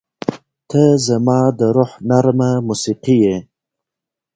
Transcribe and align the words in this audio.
•ته 0.69 0.81
زما 1.07 1.39
د 1.59 1.61
روح 1.75 1.91
نرمه 2.09 2.51
موسیقي 2.67 3.17
یې. 3.25 3.37